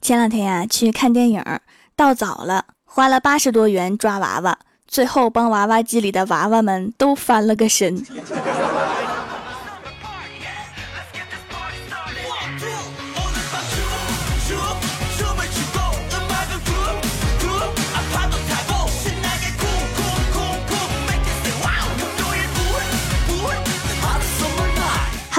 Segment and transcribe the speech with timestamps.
[0.00, 1.44] 前两天呀，去看电影，
[1.96, 8.04] 到早了，花了八十多元抓娃娃，最后帮娃娃机里的娃娃们都翻了个身。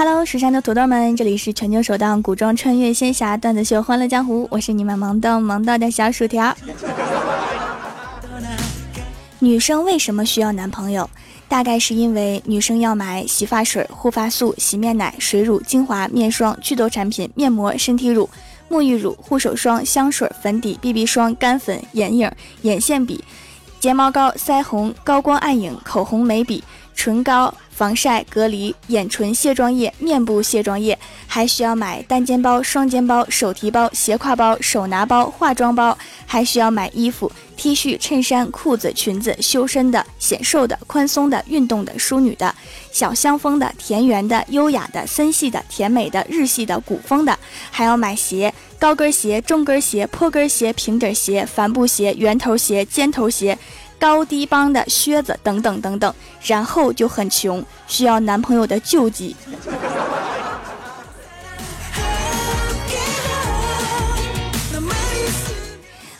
[0.02, 6.56] Hello，蜀山的土豆们，这里是全球首档古装穿越仙侠段子秀《欢乐江湖》，我是你们萌逗萌逗的小薯条。
[9.40, 11.10] 女生为什么需要男朋友？
[11.48, 18.26] 大概是因为女生要买洗发水、护发素、洗面奶、水乳、精华、面霜、祛痘产品、面膜、身体乳、
[18.70, 22.32] 沐浴乳、护手霜、香水、粉底、BB 霜、干粉、眼影、
[22.62, 23.22] 眼线笔、
[23.78, 27.54] 睫毛膏、腮红、高光暗影、口红、眉笔、唇膏。
[27.70, 42.54] 防晒、隔离、眼唇卸妆液、面部卸妆液，还需要买单肩包、双肩包、手提包、斜挎包、手拿包、化妆包，还需要买衣服、T 恤、衬衫、裤子、裙子，修身的、显瘦的、宽松的、运动的、淑女的、
[42.92, 47.38] 小香风的、田园的、优雅的、森系的、甜美的、日系的、古风的，
[47.70, 53.56] 还要买鞋，高跟鞋、中跟鞋、坡跟鞋、平底鞋、帆布鞋、圆头鞋、尖头鞋。
[54.00, 56.12] 高低帮的靴子等等等等，
[56.42, 59.36] 然后就很穷，需要男朋友的救济。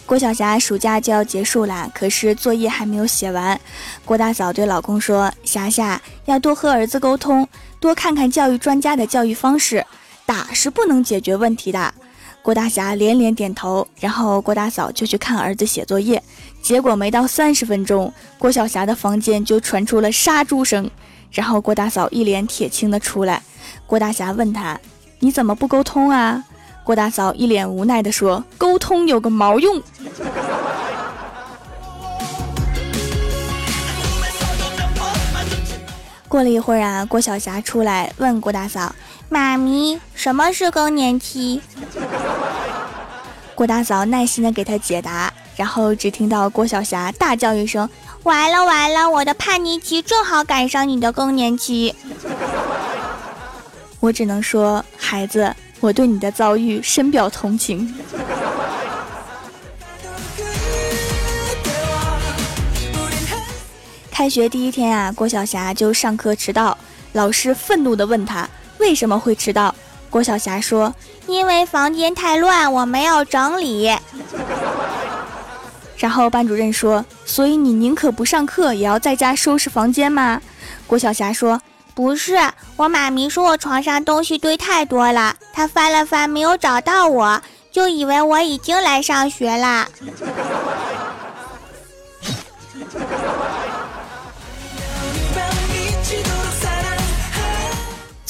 [0.04, 3.58] 郭晓霞暑假就要结束了，可是作业还没有写完。
[4.04, 9.86] 郭大嫂对老公说：“霞霞要多和儿子沟通，多看看教育专家的教育方式，
[10.26, 11.94] 打是不能解决问题的。”
[12.42, 16.22] 郭大侠连连点头，然后郭大嫂就去看儿子写作业。
[16.62, 20.90] 结果没到三十分钟，郭晓霞的房间就传出了杀猪声。
[21.30, 23.42] 然后郭大嫂一脸铁青的出来，
[23.86, 24.80] 郭大侠问他
[25.20, 26.42] ：“你怎么不沟通啊？”
[26.82, 29.82] 郭大嫂一脸无奈的说：“沟通有个毛用。”
[36.26, 38.94] 过了一会儿啊，郭晓霞出来问郭大嫂。
[39.32, 41.60] 妈咪，什么是更年期？
[43.54, 47.88] 郭大嫂耐心的给他解答，然后只听到郭晓霞大叫一声
[48.24, 51.94] ：“完了完了，我的叛逆期正好赶上你的更年期。”
[54.00, 57.94] 我只能说，孩子，我对你的遭遇深表同情。
[64.10, 66.76] 开学第一天啊，郭晓霞就上课迟到，
[67.12, 68.48] 老师愤怒的问他。
[68.80, 69.72] 为什么会迟到？
[70.10, 70.92] 郭晓霞说
[71.28, 73.96] ：“因为房间太乱，我没有整理。
[75.96, 80.40] ”然后班主任说：“所以你宁可不上课，也要在家收拾房间吗？”
[80.88, 81.62] 郭晓霞说
[81.94, 82.36] ：“不是，
[82.74, 89.86] 我妈咪说我床上东西堆太多了，她翻了翻没有找到我，就以为我已经来上学了。”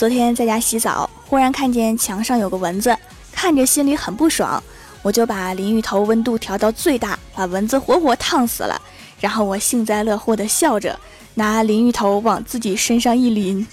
[0.00, 2.96] 昨天在家洗澡，忽然看见墙上有个蚊子，
[3.32, 4.62] 看着心里很不爽，
[5.02, 8.80] 我就把淋浴头温度调到最大，把蚊子活活烫死了。
[9.20, 10.98] 然后我幸灾乐祸地笑着，
[11.34, 13.66] 拿淋浴头往自己身上一淋。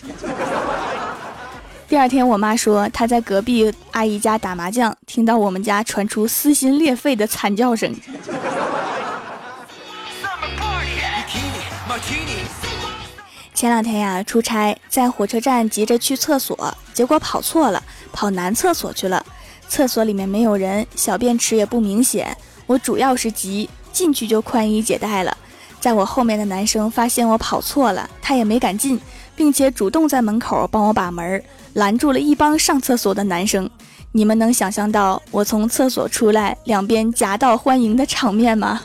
[1.87, 7.95] 第二天，我妈说她在隔壁阿姨家打麻将，听到我们家传出撕心裂肺的惨叫声。
[13.57, 17.81] 前两天呀，出差在火车站急着去厕所，结果跑错了，
[18.13, 19.25] 跑男厕所去了。
[19.67, 22.37] 厕所里面没有人，小便池也不明显。
[22.67, 25.35] 我主要是急，进去就宽衣解带了。
[25.79, 29.01] 在我后面的男生发现我跑错了，他也没敢进，
[29.35, 33.67] 并且主动在门口帮我把门拦住了一帮上厕所的男生。
[34.11, 38.81] 你们能想象到我从厕所出来，两边夹道欢迎的场面吗？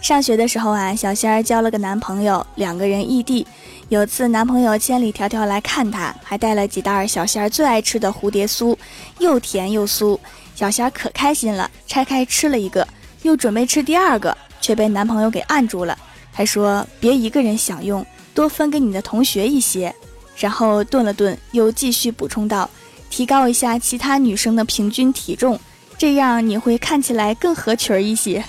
[0.00, 3.46] 上学的时候啊，小仙儿交了个男朋友，两个人异地。
[3.90, 8.76] 有次男朋友千里迢迢来看她，还带了几袋小仙儿最爱吃的蝴蝶酥，
[9.18, 10.18] 又甜又酥。
[10.54, 12.86] 小仙儿可开心了，拆开吃了一个，
[13.22, 15.96] 又准备吃第二个，却被男朋友给按住了，
[16.32, 19.94] 还说别一个人享用，多分给你的同学一些。
[20.36, 22.68] 然后顿了顿，又继续补充道：
[23.10, 25.60] 提高一下其他女生的平均体重，
[25.98, 28.42] 这样你会看起来更合群儿一些。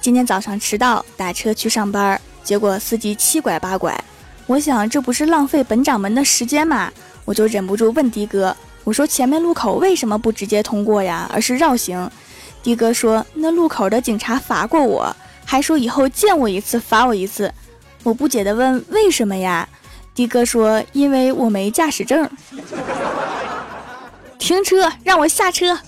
[0.00, 3.94] 今天早上迟到打车去上班，结果司机七拐八拐。
[4.46, 6.90] 我想这不是浪费本掌门的时间吗？
[7.26, 12.10] 我就忍不住问的哥：“我说前面路口为什么不直接通过呀，而是绕行？”
[12.64, 15.14] 的哥说：“那路口的警察罚过我，
[15.44, 17.52] 还说以后见我一次罚我一次。”
[18.02, 19.68] 我不解地问：“为什么呀？”
[20.16, 22.26] 的哥说：“因为我没驾驶证。”
[24.38, 25.78] 停车，让我下车。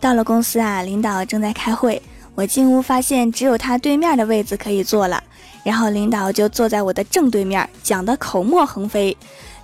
[0.00, 2.00] 到了公司啊，领导正在开会，
[2.34, 5.22] 我进屋发现只有他对面的位子可以坐了。
[5.62, 9.14] 然后领导就坐在我的正对面，讲的口沫横飞。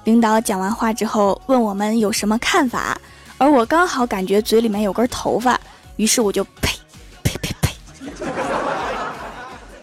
[0.05, 3.01] 领导讲完话之后，问我们有什么看法，
[3.39, 5.59] 而我刚好感觉嘴里面有根头发，
[5.97, 6.76] 于是我就呸呸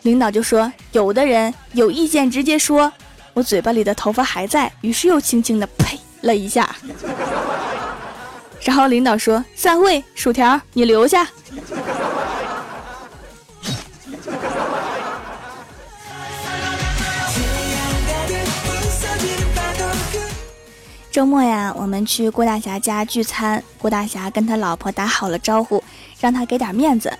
[0.03, 2.91] 领导就说：“有的人有意见直接说。”
[3.33, 6.75] 我嘴巴里的头发还在，于是又轻轻的呸了一下。
[8.61, 11.27] 然后领导说：“散会，薯条你留下。”
[21.09, 23.63] 周末呀，我们去郭大侠家聚餐。
[23.77, 25.83] 郭大侠跟他老婆打好了招呼，
[26.19, 27.11] 让他给点面子。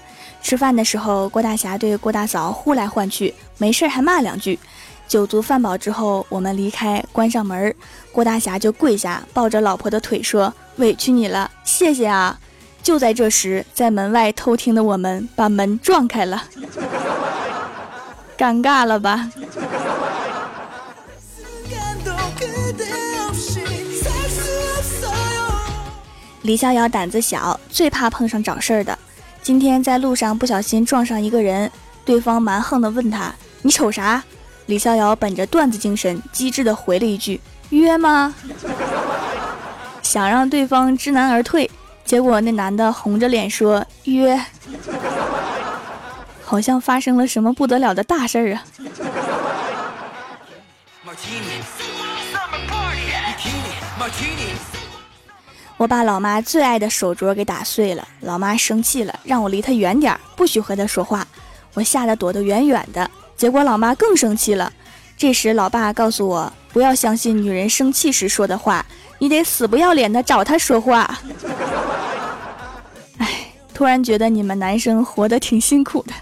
[0.44, 4.60] 吃饭的时候，郭大侠对郭大嫂呼来唤去，没事还骂两句。
[5.07, 7.74] 酒足饭饱之后，我们离开，关上门，
[8.12, 12.38] 郭大侠就跪下，抱着老婆的腿说：“委屈你了，谢谢啊。”
[12.84, 16.44] 就在这时，在门外偷听的我们把门撞开了，
[18.38, 19.30] 尴尬了吧？
[26.42, 29.00] 李逍遥胆子小，最怕碰上找事儿的。
[29.44, 31.69] 今天在路上不小心撞上一个人，
[32.06, 34.24] 对方蛮横的问他：“你瞅啥？”
[34.68, 38.34] 李逍遥本着段子精神，机智的回了一句：“约吗？”
[40.01, 41.69] 想让对方知难而退，
[42.06, 44.40] 结果那男的红着脸说：“约。”
[46.45, 48.63] 好像发生了什么不得了的大事儿啊！
[55.83, 61.27] 我把老妈最爱的手镯给打碎了，老妈生气了，让我离她远点，不许和她说话。
[61.74, 64.71] 我吓得躲得远远的，结果老妈更生气了。
[65.18, 68.85] 这时，老爸告诉我不要相信女人生气时说的话，
[69.19, 71.19] 你得死不要脸的找她说话。
[73.19, 76.13] 哎，突然觉得你们男生活得挺辛苦的。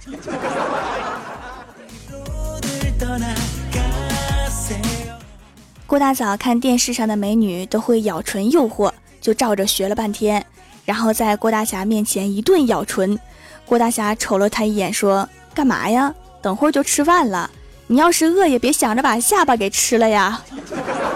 [5.85, 8.91] 郭大嫂看电视上的美女都会咬唇诱惑。
[9.21, 10.45] 就照着学了半天，
[10.83, 13.17] 然后在郭大侠面前一顿咬唇。
[13.65, 16.13] 郭大侠瞅了他一眼，说：“干嘛呀？
[16.41, 17.49] 等会儿就吃饭了。
[17.87, 20.41] 你要是饿，也别想着把下巴给吃了呀。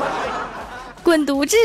[1.03, 1.57] ”滚犊子！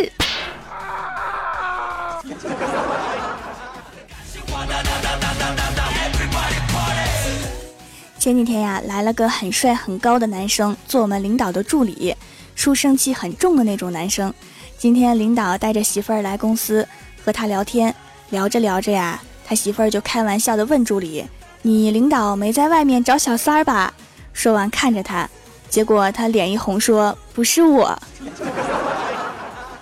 [8.18, 12.14] 前几天呀，来了个很帅很高的男生做我们领导的助理，
[12.54, 14.32] 书生气很重的那种男生。
[14.80, 16.88] 今天领导带着媳妇儿来公司
[17.22, 17.94] 和他聊天，
[18.30, 21.22] 聊着聊着呀，他媳妇儿就开玩笑的问助理
[21.60, 23.92] ：“你领导没在外面找小三儿吧？”
[24.32, 25.28] 说完看着他，
[25.68, 27.94] 结果他脸一红说：“不是我。”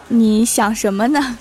[0.09, 1.39] 你想什么呢？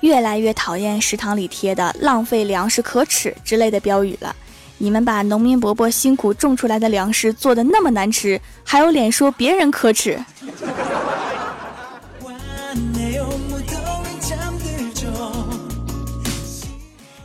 [0.00, 4.34] 越来越讨厌食堂里贴的“浪费粮食可耻”之类的标语了。
[4.78, 10.18] 你们把农民伯伯辛苦种出来的粮食做的那么难吃，还有脸说别人可耻？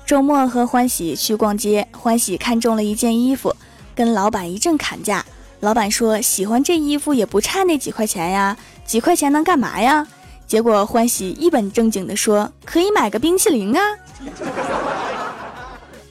[0.06, 3.56] 周末和欢喜去逛街，欢喜看中了一件衣服，
[3.96, 5.26] 跟老板一阵砍价。
[5.60, 10.06] 老板说喜欢这衣服也不差那几块钱呀，几块钱能干嘛呀？
[10.46, 13.82] 结果欢喜一本正经的说可以买个冰淇淋啊。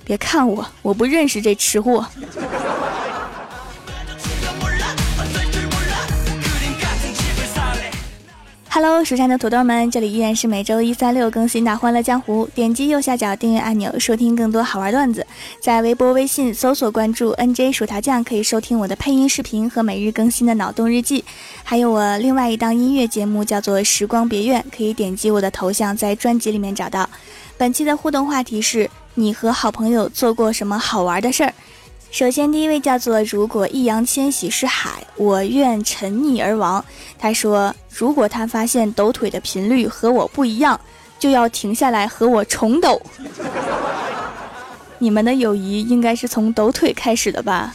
[0.04, 2.06] 别看我，我不认识这吃货。
[8.68, 12.46] Hello，蜀山的土豆们，这里依然是每周一、三、六更新的《欢乐江湖》。
[12.54, 15.26] 点击右下角订阅按钮，收听更多好玩段子。
[15.60, 21.22] 在微博、微信搜索关注 “nj 薯条酱”，可以收听我的配音视频和每日更新的脑洞日记。
[21.62, 27.08] 还有我另外一档音乐节目叫做《时光别院》，可以点击我的头像，在专辑里面找到。
[27.58, 28.90] 本期的互动话题是。
[29.14, 31.52] 你和好朋友做过什么好玩的事儿？
[32.10, 36.84] 首先，第一位叫做“如果易烊千玺是海，我愿沉溺而亡”。
[37.18, 40.80] 他说：“如果他发现抖腿的频率和我不一样，
[41.18, 43.00] 就要停下来和我重抖。
[44.98, 47.74] ”你们的友谊应该是从抖腿开始的吧？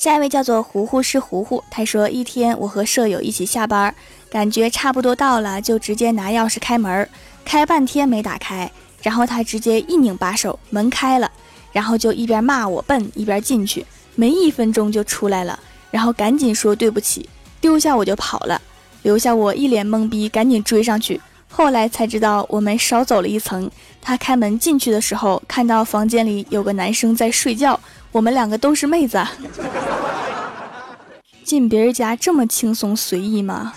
[0.00, 1.62] 下一位叫做“糊糊是糊糊”。
[1.70, 3.94] 他说：“一天，我和舍友一起下班。”
[4.32, 7.06] 感觉差不多到了，就直接拿钥匙开门。
[7.44, 11.30] 开半天没打开，然后他直接一拧把手，门开了，
[11.70, 17.28] 然后就一边骂我笨，一边进去，没一分钟就出来了，然后赶紧说对不起，
[17.60, 18.58] 丢下我就跑了，
[19.02, 21.20] 留下我一脸懵逼，赶紧追上去。
[21.50, 23.70] 后来才知道我们少走了一层。
[24.02, 27.78] 他开门进去的时候，看到房间里有个男生在睡觉，
[28.12, 29.24] 我们两个都是妹子。
[31.44, 33.74] 进别人家这么轻松随意吗？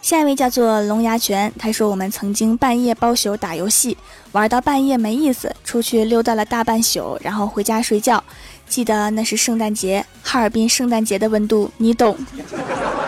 [0.00, 3.96] 下一位叫做龙牙泉，他说我们曾经半夜包宿打游戏，
[4.32, 8.22] 玩到半夜没意思，出去溜达了大半宿，然后回家睡觉。
[8.68, 12.16] 记得那是圣诞节，哈尔滨圣诞节的温度你懂。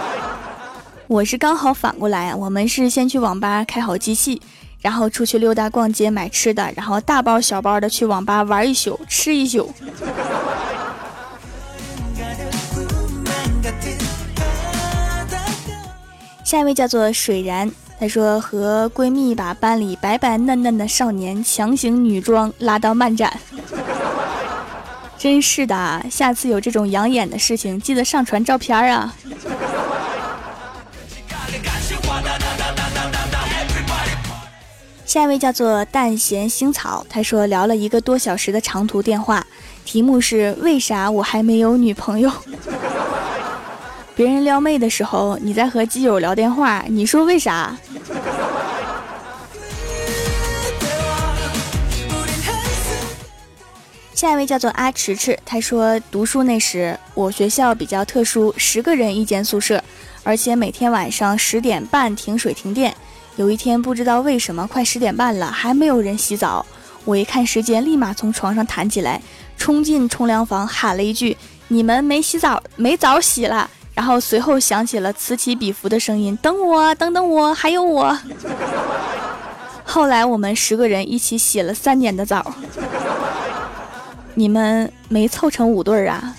[1.09, 4.41] 我是刚好反过来，我们是先去网吧开好机器，
[4.81, 9.73] 然后出去溜达逛街买吃的，然后大包小包的去网吧玩一宿，吃一宿。
[16.45, 23.41] 下一位叫做水然，她说和闺蜜把班里白白嫩嫩的少年强行女装拉到漫展，
[25.19, 29.15] 真是的，下次有这种养眼的事情，记得上传照片啊。
[35.05, 39.47] 下一位叫做淡咸星草，他说聊了一个多小时的长途电话，
[39.85, 42.31] 题目是为啥我还没有女朋友。
[44.15, 47.77] 别人撩妹的时候，你在和基友聊电话，你说为啥？
[54.17, 59.85] 下一位叫做阿迟迟，他说读书那时，我学校比较特殊，十个人一间宿舍，
[60.23, 62.97] 而且每天晚上十点半停水停电。
[63.37, 66.65] 有一天不知道为什么快十点半了还没有人洗澡，
[67.05, 69.21] 我一看时间，立马从床上弹起来，
[69.59, 71.37] 冲进冲凉房喊了一句
[71.69, 78.19] ：“你们没洗澡，没澡洗了。”然后随后响起了此起彼伏的声音：“等我，等等我，还有我。”
[79.85, 82.55] 后来我们十个人一起洗了三年的澡，
[84.39, 86.37] 你们没凑成五对儿啊？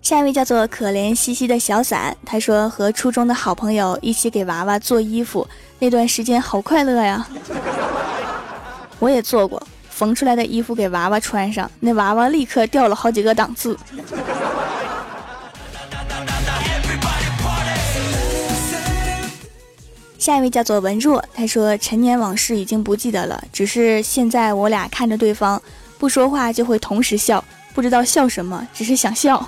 [0.00, 5.44] 下一位叫做可怜兮兮的小伞，他说和初中的好朋友一起给娃娃做衣服，
[5.80, 7.26] 那段时间好快乐呀。
[9.00, 9.60] 我也做过。
[9.90, 13.76] 缝出来的衣服给娃娃穿上，那娃娃立刻掉了好几个档次。
[20.24, 25.60] 下一位叫做文若，他说陈年往事已经不记得了，只是现在我俩看着对方，
[25.98, 29.46] 不说话就会同时笑，不知道笑什么，只是想笑。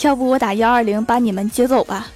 [0.00, 2.06] 要不我打幺二零把你们接走吧。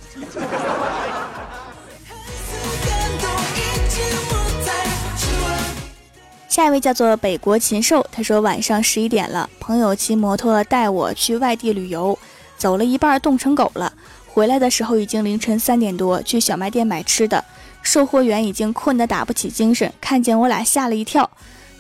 [6.48, 12.18] 下一位叫做北国禽兽，他说晚上十一点了，朋友骑摩托带我去外地旅游，
[12.56, 13.92] 走了一半冻成狗了，
[14.34, 17.44] 回来的时候已经凌晨三点多，去小卖店买吃的，
[17.82, 21.30] 售货员已经困得打不起精神，看见我俩吓了一跳，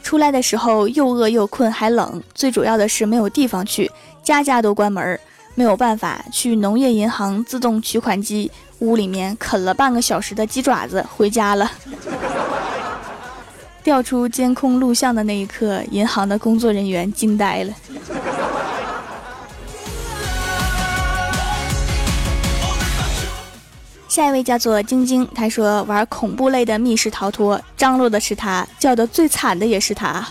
[0.02, 3.90] 出来的时候又饿又困还冷，最主要的是没有地方去，
[4.22, 5.18] 家家都关门，
[5.54, 11.72] 没有办法去农业银行自动取款机屋里面啃了半个小时的鸡爪子，回家了。
[13.82, 17.72] 调出监控录像的那一刻，银行的工作人员惊呆了。
[24.12, 30.22] 下一位叫做晶晶，他说玩恐怖类的密室逃脱，张罗的是他，叫的最惨的也是他。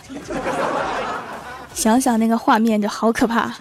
[1.73, 3.51] 想想那个画面就好可怕。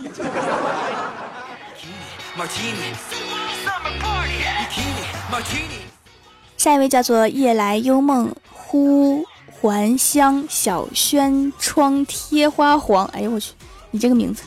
[6.58, 9.24] 下一位叫做夜来幽梦忽。
[9.62, 13.54] 还乡小轩窗贴花黄，哎呦我去，
[13.90, 14.42] 你这个名字。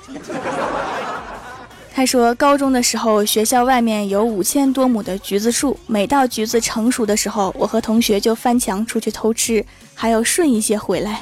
[1.96, 11.22] 他说，高中的时候学校外面有五千多亩的橘子树，每到橘子成熟的时候，我和同学就翻墙出去偷吃，还要顺一些回来。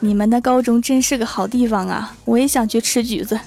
[0.00, 3.38] 你们的高中真是个好地方啊，我也想去吃橘子。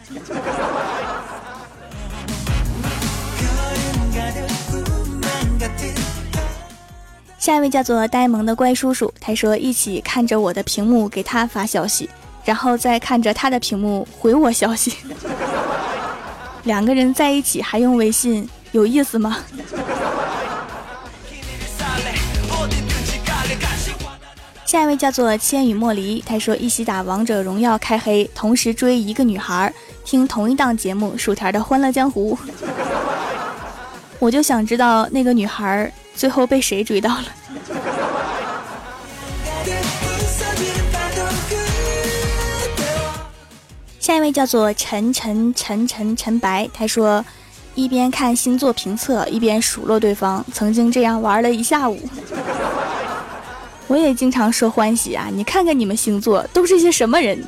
[7.39, 12.09] 下一位叫做呆萌的乖叔叔，他说一起看着我的屏幕给他发消息，
[12.47, 14.93] 然后再看着他的屏幕回我消息。
[16.63, 19.39] 两个人在一起还用微信，有意思吗？
[24.65, 29.73] 下一位叫做千羽莫离，他说一起打王者荣耀开黑，同时追一个女孩，
[30.05, 32.33] 听同一档节目《薯条的欢乐江湖》。
[34.19, 37.25] 我就想知道那个女孩最后被谁追到了。
[44.07, 47.25] 下一位叫做陈陈陈陈陈白，他说
[47.75, 51.99] 一边看星座评测一边数落对方，曾经这样玩了一下午。
[53.87, 57.43] 我也经常说欢喜啊，你看看你们星座都是些什么人。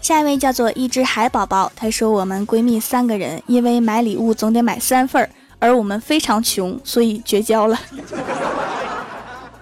[0.00, 7.78] 下一位叫做一只海宝宝，他说我们闺蜜三个人因为买礼物总得买三份儿，而我们非常穷，所以绝交了。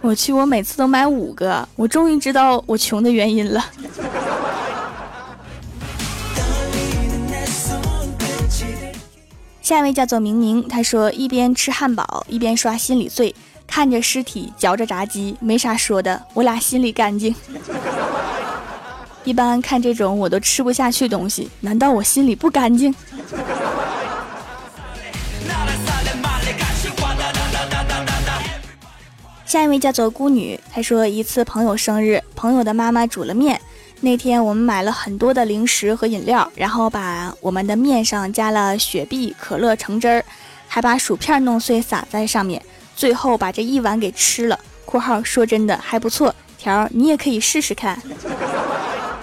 [0.01, 3.65] 我去，我每次都买五个，我终于知道我穷的原因了。
[9.61, 13.35] 下一位叫做明明，他说一边吃汉堡一边刷心理罪，
[13.67, 17.35] 看着尸体嚼着炸鸡，没啥说的，我俩心里干净。
[19.25, 22.95] 一般看这种我都吃不下去东西，难道我心里不干净？
[29.49, 33.59] 下一位叫做孤女，她说一次朋友生日，朋友的妈妈煮了面，
[34.03, 40.23] 那天我们买了很多的零食和饮料，然后把我们的面上加了雪碧、可乐、橙汁儿，
[40.69, 42.63] 还把薯片弄碎撒在上面，
[42.95, 44.61] 最后把这一碗给吃了。
[44.85, 47.99] （括号说真的还不错，条你也可以试试看。）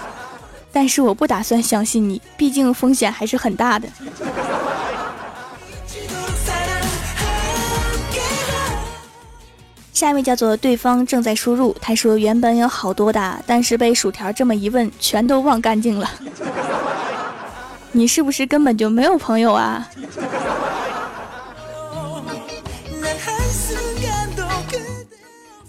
[0.74, 3.88] 但是我不打算相信你，毕竟风险还是很大的。
[9.96, 16.12] 下一位叫做对方正在输入，他说原本有好多的，但是被薯条这么一问，全都忘干净了。
[17.94, 19.88] 你是不是根本就没有朋友啊？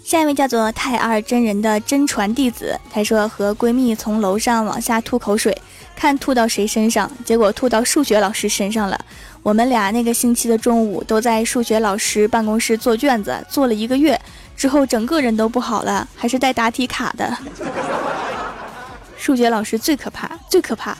[0.04, 5.56] 下一位叫做太二真人的真传弟子，他说和闺蜜从楼上往下吐口水，
[5.94, 9.00] 看吐到谁身上，结果吐到数学老师身上了。
[9.46, 14.20] 我们俩那个星期的中午都在数学老师办公室做卷子，做了一个月
[14.56, 17.38] 之后，整个人都不好了，还是带答题卡的。
[19.16, 20.98] 数学老师最可怕，最可怕。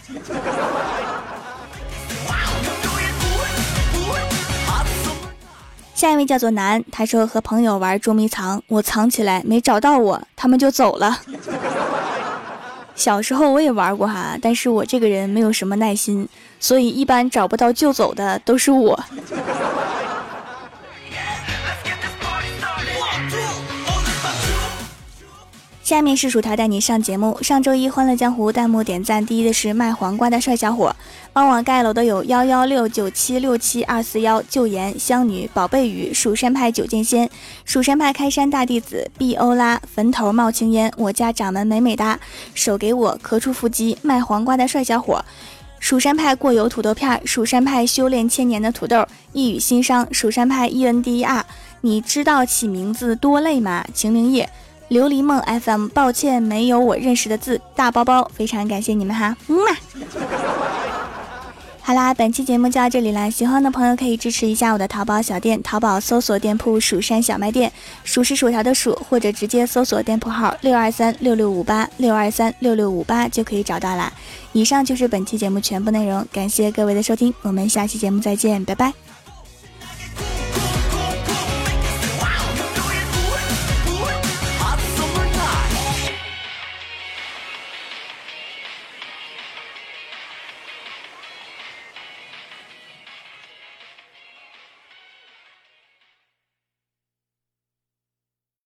[5.92, 11.20] 下一位叫做南，他说和朋友玩捉迷藏，我藏起来没找到我，他们就走了。
[12.96, 16.26] 小时候我也玩过哈，但是我这个人没有什么耐心，
[16.58, 18.98] 所以一般找不到就走的都是我。
[25.86, 27.40] 下面是薯条带你上节目。
[27.44, 30.92] 上周一欢乐江湖弹幕点赞第一的是卖黄瓜的帅小伙，
[31.32, 37.30] 帮我盖楼的有幺幺六九七六七二四幺旧颜香女宝贝雨蜀山派九剑仙
[37.64, 42.18] 蜀山派开山大弟子毕欧拉坟头冒青烟我家掌门美美哒
[42.52, 45.24] 手给我咳出腹肌卖黄瓜的帅小伙，
[45.78, 51.46] 蜀山派过油土豆片蜀山派修炼千年的土豆一语心伤蜀山派 E N D R
[51.82, 53.86] 你知道起名字多累吗？
[53.94, 54.50] 晴明夜。
[54.90, 57.60] 琉璃梦 FM，抱歉没有我认识的字。
[57.74, 59.64] 大包包，非常感谢你们哈，嗯嘛。
[61.82, 67.72] 好啦，本期节目就到这里啦，喜欢的朋友可以支持一下我的淘宝小店，淘宝搜索店铺“蜀山小卖店”，
[68.02, 74.12] 数是薯条的数，或者直接搜索店铺号六二三六六五八六二三六六五八就可以找到啦。
[74.52, 78.92] 以上就是本期节目全部内容，感谢各位的收听，我们下期节目再见，拜拜。